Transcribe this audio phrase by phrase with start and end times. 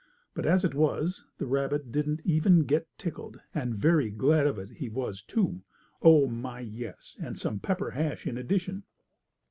[0.33, 4.71] But, as it was, the rabbit didn't even get tickled, and very glad of it
[4.71, 5.61] he was, too.
[6.01, 8.81] Oh, my, yes, and some pepper hash in addition.